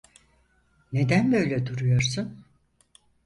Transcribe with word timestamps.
Neden 0.93 1.31
böyle 1.31 1.65
duruyorsun? 1.65 2.43